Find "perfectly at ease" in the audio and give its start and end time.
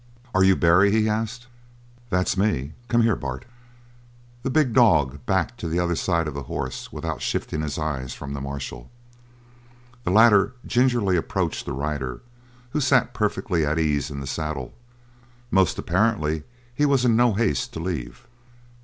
13.13-14.09